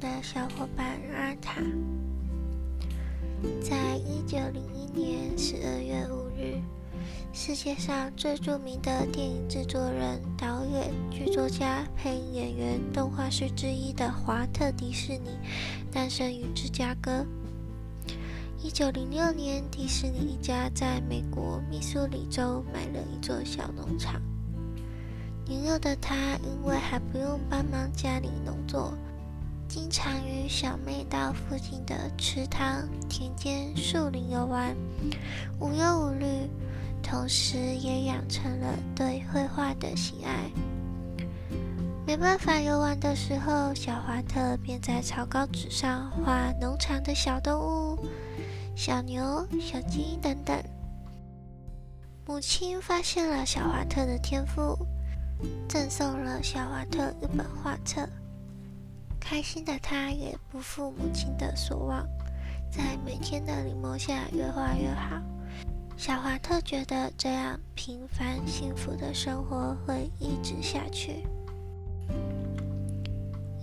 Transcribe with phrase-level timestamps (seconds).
[0.00, 1.60] 的小伙伴阿塔。
[3.60, 6.60] 在一九零一年十二月五日，
[7.32, 15.38] 世界上最著名的电影制作人、导演、剧作家、配音演员、动画师之一的华特·迪士尼
[15.92, 17.24] 诞生于芝加哥。
[18.62, 24.20] 一九零六年，迪士尼一家在美国密苏里州买了一座小农场。
[25.46, 28.94] 年幼的他因为还不用帮忙家里农作。
[29.74, 34.72] 经常与小妹到附近的池塘、田间、树林游玩，
[35.58, 36.48] 无忧无虑，
[37.02, 40.48] 同时也养成了对绘画的喜爱。
[42.06, 47.98] 没办法游玩的时候，小华特便在草稿纸上画农场的小动物，
[48.76, 50.56] 小牛、小鸡等等。
[52.26, 54.78] 母亲发现了小华特的天赋，
[55.68, 58.08] 赠送了小华特一本画册。
[59.24, 62.06] 开心的他，也不负母亲的所望，
[62.70, 65.18] 在每天的临摹下越画越好。
[65.96, 71.24] 小华特觉得这样平凡幸福的生活会一直下去。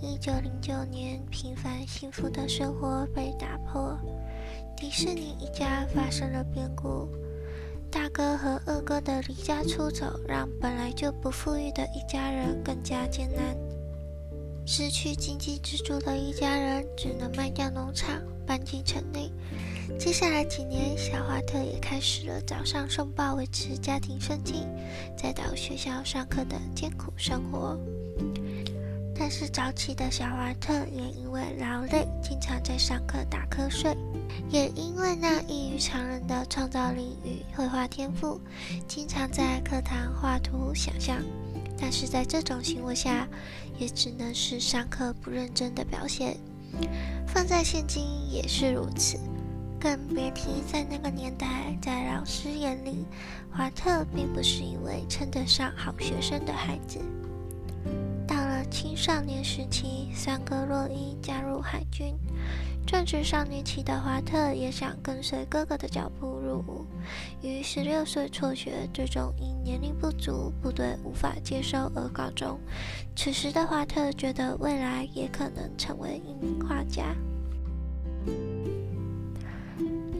[0.00, 3.96] 一九零九年，平凡幸福的生活被打破，
[4.76, 7.08] 迪士尼一家发生了变故。
[7.88, 13.56] 大哥和二哥的离家出走，让本来就不富裕的一家人更加艰难。
[14.64, 19.30] 失去经济支柱的一家人只能卖掉农场，搬进城内。
[19.98, 24.66] 接下来几年，小华特也开始了早上送报维持家庭生计，
[25.16, 27.78] 再到学校上课的艰苦生活。
[29.14, 33.94] 但是早起的小华特也因为劳累，经常在上课打瞌睡；
[34.48, 38.40] 也因为那异于常人的创造力与绘画天赋，
[38.88, 41.18] 经常在课堂画图想象。
[41.82, 43.26] 但是在这种情况下，
[43.76, 46.36] 也只能是上课不认真的表现。
[47.26, 49.18] 放在现今也是如此，
[49.80, 53.04] 更别提在那个年代，在老师眼里，
[53.50, 57.00] 华特并不是一位称得上好学生的孩子。
[58.28, 62.14] 到了青少年时期，三哥洛伊加入海军。
[62.84, 66.84] 正值少女期的华特也想跟随哥哥的脚步入伍，
[67.40, 72.58] 于十六岁辍学，最终因年龄不足，部队无法接收而告终。
[73.16, 77.14] 此时的华特觉得未来也可能成为一名画家。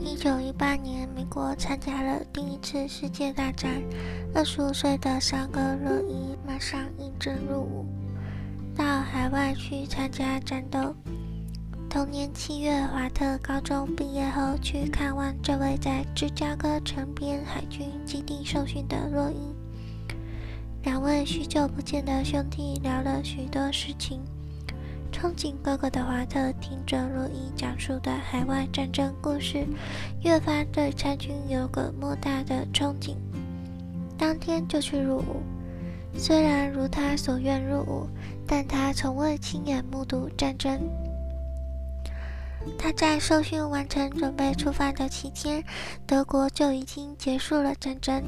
[0.00, 3.82] 一九一八年，美国参加了第一次世界大战，
[4.34, 7.86] 二十五岁的三哥洛伊马上应征入伍，
[8.74, 10.94] 到海外去参加战斗。
[11.92, 19.54] 同年七月，华特高中毕业后去看望这位在芝加哥城边海军基地受训的洛伊。
[20.84, 24.22] 两位许久不见的兄弟聊了许多事情。
[25.12, 29.66] 憧憬哥哥的华特听着洛伊讲述的海外战争故事，
[30.22, 33.16] 越发对参军有个莫大的憧憬。
[34.16, 35.42] 当天就去入伍。
[36.16, 38.08] 虽然如他所愿入伍，
[38.46, 40.80] 但他从未亲眼目睹战争。
[42.78, 45.62] 他在受训完成、准备出发的期间，
[46.06, 48.22] 德国就已经结束了战争。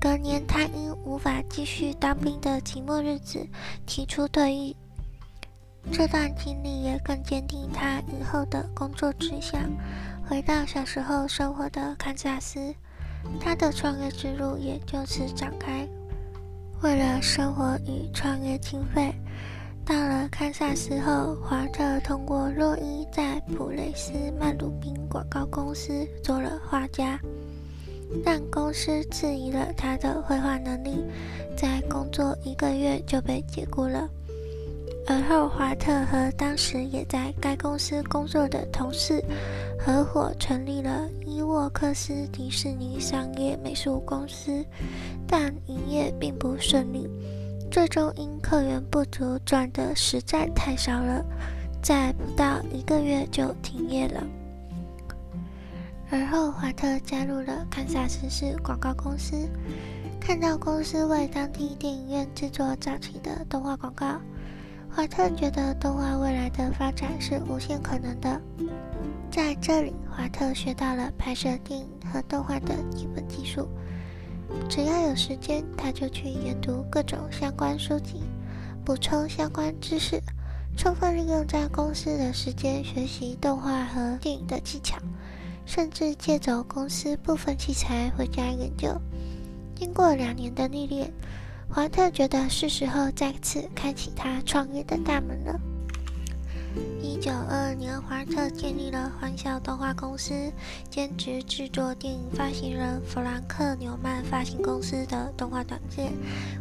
[0.00, 3.46] 隔年，他因无法继续当兵的寂寞日子，
[3.86, 4.76] 提出退役。
[5.92, 9.60] 这段经历也更坚定他以后的工作志向。
[10.28, 12.74] 回到小时候生活的堪萨斯，
[13.40, 15.88] 他的创业之路也就此展开。
[16.82, 19.14] 为了生活与创业经费。
[19.86, 27.16] 到了堪萨斯后，华特通过洛伊在普雷斯曼鲁宾广告公司做了画家，
[28.24, 31.04] 但公司质疑了他的绘画能力，
[31.56, 34.10] 在工作一个月就被解雇了。
[35.06, 39.22] 而后，华特和当时也在该公司工作的同事
[39.78, 44.64] 合伙成立了伊沃克斯迪士尼商业美术公司，
[45.28, 47.08] 但营业并不顺利。
[47.70, 51.24] 最终因客源不足，赚的实在太少了，
[51.82, 54.22] 在不到一个月就停业了。
[56.10, 59.48] 而后，华特加入了堪萨斯市广告公司，
[60.20, 64.20] 看到公司为当地电影院制作早期的动画广告，
[64.88, 68.40] 华特觉得动画未来的发展是无限可能的。
[69.30, 73.68] 在这里，华特学到了拍摄电影和动画的基本技术。
[74.68, 78.22] 只要有时间，他就去研读各种相关书籍，
[78.84, 80.20] 补充相关知识，
[80.76, 84.96] 充分利用在公司的时间学习动画和电影的技巧，
[85.64, 88.88] 甚至借走公司部分器材回家研究。
[89.74, 91.12] 经过两年的历练，
[91.68, 95.60] 华特觉得是时候再次开启他创业的大门了。
[97.02, 100.52] 一九二二年，华特建立了欢笑动画公司，
[100.90, 106.12] 兼职制作电影发行人弗兰克·纽曼发行公司的动画短片。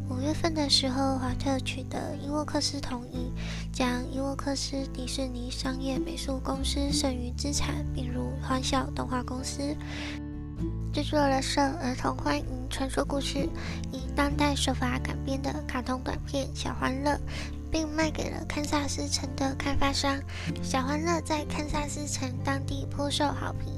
[0.09, 3.31] 五月份的时候，华特取得伊沃克斯同意，
[3.71, 9.75] 将伊沃克斯迪士尼商业美术公司剩余资产并入欢笑动画公司，
[10.93, 13.47] 制作了受儿童欢迎传说故事
[13.91, 17.11] 以当代手法改编的卡通短片《小欢乐》。
[17.75, 20.17] 并卖给了堪萨斯城的开发商。
[20.63, 23.69] 小欢乐在堪萨斯城当地颇受好评，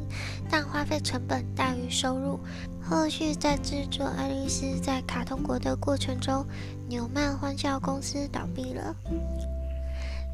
[0.47, 2.39] 但花费成本大于收入。
[2.79, 6.45] 后续在制作《爱丽丝在卡通国》的过程中，
[6.87, 8.95] 纽曼欢笑公司倒闭了。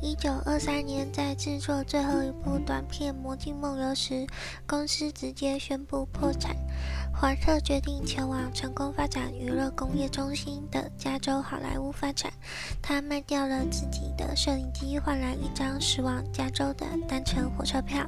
[0.01, 4.27] 一九二三年，在制作最后一部短片《魔镜梦游》时，
[4.68, 6.54] 公司直接宣布破产。
[7.24, 12.30] 华特决定前往成功发展娱乐工业中心的加州好莱坞发展。
[12.81, 18.06] 他卖掉了自己的摄影机，换来一张驶往加州的单程火车票。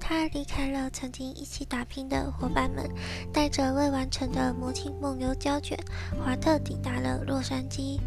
[0.00, 2.90] 他离开了曾经一起打拼的伙伴们，
[3.32, 5.78] 带着未完成的《魔镜梦游》胶卷，
[6.24, 8.00] 华特抵达了洛杉矶。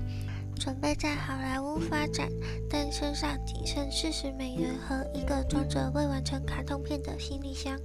[0.59, 2.27] 准备在好莱坞发展，
[2.69, 7.79] 但身上仅剩四十美元和一个装着未完成卡通片的行李箱。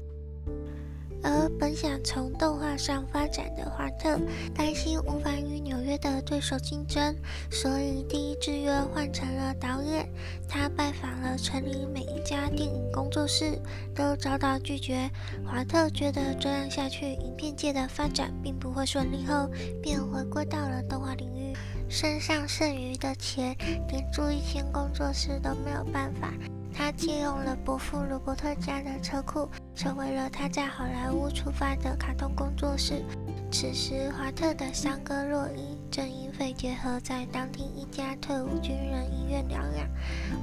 [1.25, 4.21] 而本想从动画上发展的华特，
[4.55, 7.17] 担心无法与纽约的对手竞争，
[7.50, 10.06] 所以第一志愿换成了导演。
[10.47, 13.59] 他拜访了城里每一家电影工作室，
[13.94, 15.11] 都遭到拒绝。
[15.47, 19.49] 华特觉得这样下去，影片界的发展并不会顺利，后
[19.82, 21.56] 便回归到了动画领域。
[21.88, 23.56] 身上剩余的钱，
[23.88, 26.32] 连租一间工作室都没有办法。
[26.76, 33.05] 他借用了伯父罗伯特家的车库，成为了他在好莱坞出发的卡通工作室。
[33.50, 39.88] 此时，华特的三哥洛伊正因肺结核在当地一家退伍军人医院疗养。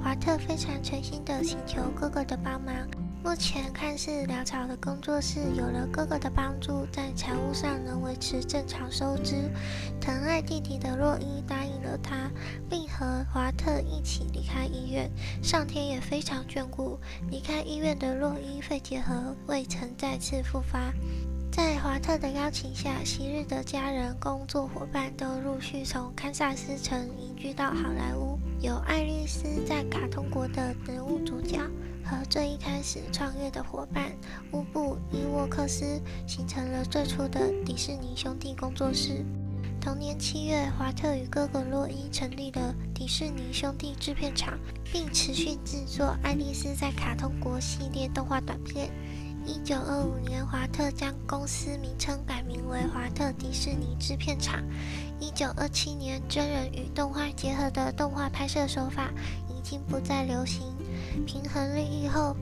[0.01, 2.73] 华特非常诚心地请求哥哥的帮忙。
[3.23, 9.49] 目前看似潦草的工作室，有了哥哥的帮助，在财务上能维持正常收支。
[9.99, 12.31] 疼爱弟弟的洛伊答应了他，
[12.67, 15.09] 并和华特一起离开医院。
[15.43, 20.91] 上天也非常眷顾，离开医院的洛伊肺结核未曾再次复发。
[21.51, 28.39] 在华特的邀请下，昔日的家人、工作伙伴都陆续从堪萨斯城移居到好莱坞。
[28.61, 31.59] 有爱丽丝在卡通国的人物主角
[32.11, 34.11] 和最一开始创业的伙伴
[34.51, 39.25] 乌布伊沃克斯，形成了最初的迪士尼兄弟工作室。
[39.79, 44.59] 同年七月，华特与哥哥洛伊成立了迪士尼兄弟制片厂，
[44.91, 48.91] 并持续制作《爱丽丝在卡通国》系列动画短片。
[49.45, 54.61] 一九二五年，华特将公司名称改名为华特迪士尼制片厂。
[55.21, 59.09] 一九二七年，真人与动画结合的动画拍摄手法
[59.47, 60.61] 已经不再流行。
[61.25, 62.35] 平衡利益后，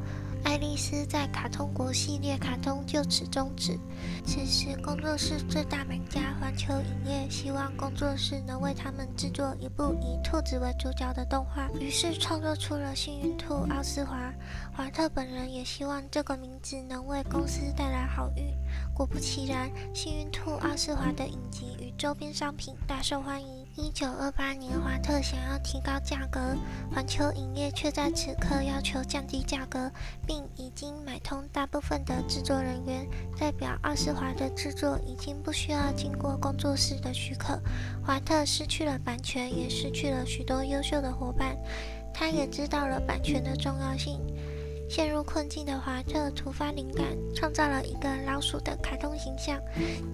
[0.43, 3.77] 爱丽丝在卡通国系列卡通就此终止。
[4.25, 14.33] 此时，工作室最大买家环球影业希望工作室能为他们制作一部以兔子为主角的动画，于是创作出了幸运兔奥斯华。
[14.71, 18.45] 华特本人也希望这个名字能为公司带来好运。
[18.93, 23.58] 果不其然，幸运兔奥斯华的影集与周边商品大受欢迎。
[23.81, 26.53] 一九二八年，华特想要提高价格，
[26.93, 29.89] 环球影业却在此刻要求降低价格，
[30.27, 33.07] 并已经买通大部分的制作人员，
[33.39, 37.57] 代表奥斯华的制作已经不需要经过工作室的许可。
[38.05, 41.55] 华特失去了版权，也失去了许多优秀的伙伴。
[42.13, 44.19] 他也知道了版权的重要性。
[44.89, 47.05] 陷入困境的华特突发灵感，
[47.35, 49.61] 创造了一个老鼠的卡通形象，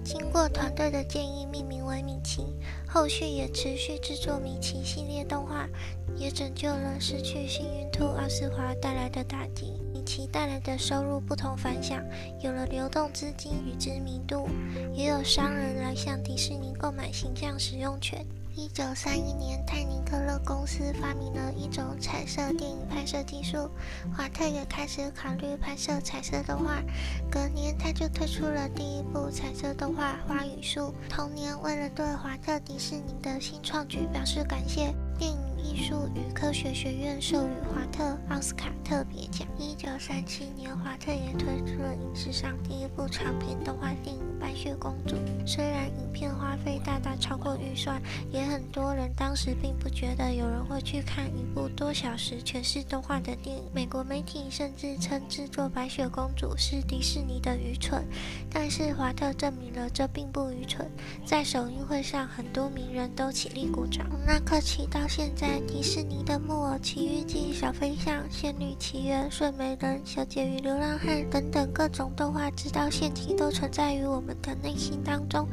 [0.04, 2.44] 经过团队的建议命名为米奇。
[2.86, 5.66] 后续也持续制作米奇系列动画，
[6.14, 9.80] 也拯救了失去幸运兔奥斯华带来的打击。
[9.94, 12.04] 米奇带来的收入不同凡响，
[12.42, 14.46] 有了流动资金与知名度，
[14.92, 18.22] 也有商人来向迪士尼购买形象使用权。
[18.58, 23.70] 一九三一年，泰宁克勒公司发明了一种彩色电影拍摄技术，
[24.16, 26.82] 华特也开始考虑拍摄彩色动画。
[27.30, 30.80] 隔年，他就推出了第一部彩色动画《花与树》。
[31.06, 39.46] 同年，为了对华特迪士尼的新创举表示感谢，电影艺术与科学学院授予华特奥斯卡特别奖。
[39.58, 45.16] 一九三七年，华特也推出了影史上第一部长篇动画电影《白雪公主》。
[45.46, 53.64] 虽然影片花费大大超过预算，也很多人当时并不觉得有人会去看一部多小时全是动画的电影。
[53.72, 58.04] 美国媒体甚至称制作《白雪公主》是迪士尼的愚蠢，
[58.50, 60.90] 但是华特证明了这并不愚蠢。
[61.24, 64.06] 在首映会上，很多名人都起立鼓掌。
[64.10, 65.60] 从那刻起到现在。
[65.66, 75.46] 迪士尼的《木偶奇遇记》《小飞象》《仙女奇缘》《睡美人》《小姐与流浪汉》等等各种动画，直到现今都存在于我们的内心当中。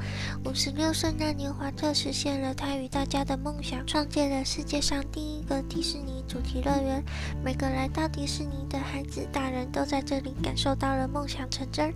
[0.45, 7.03] 五十六岁那年，华特实现了他与大家的梦想，创建了世界上第一个迪士尼主题乐园。
[7.43, 11.93] 每个来到迪士尼的孩子、大人都在这里感受到了梦想成真。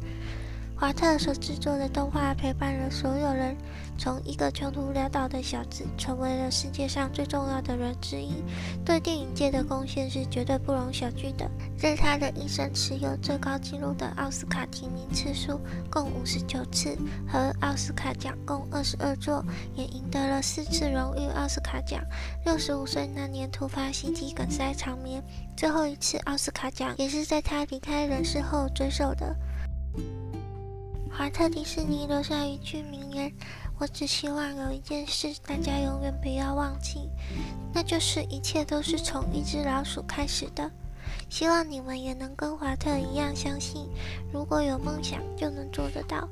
[0.80, 3.58] 华特所制作的动画陪伴了所有人，
[3.98, 8.44] 从一个穷途潦倒的小子，成为了世界上最重要的人之一。
[8.86, 11.50] 对电影界的贡献是绝对不容小觑的。
[11.76, 16.96] 在他的一生持有最高纪录的奥斯卡提名次数共五十九次，
[17.28, 19.44] 和奥斯卡奖共二十二座，
[19.74, 22.04] 也赢得了四次荣誉奥斯卡奖。
[22.46, 25.24] 六十五岁那年突发心肌梗塞长眠，
[25.56, 29.36] 最后一次奥斯卡奖也是在他离开人世后追授的。
[31.18, 33.34] 华特迪士尼留下一句名言
[33.80, 37.10] ：“我只希望有一件事大家永远不要忘记，
[37.74, 40.70] 那就是一切都是从一只老鼠开始的。”
[41.28, 43.90] 希望你们也能跟华特一样相信，
[44.32, 46.30] 如果有梦想就能做得到。